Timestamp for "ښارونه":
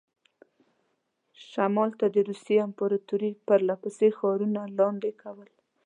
4.17-4.61